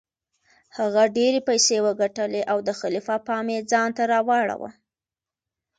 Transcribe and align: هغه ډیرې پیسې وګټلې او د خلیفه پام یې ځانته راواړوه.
هغه 0.77 1.03
ډیرې 1.17 1.39
پیسې 1.49 1.77
وګټلې 1.85 2.41
او 2.51 2.57
د 2.67 2.69
خلیفه 2.79 3.15
پام 3.27 3.45
یې 3.53 3.59
ځانته 3.71 4.03
راواړوه. 4.13 4.69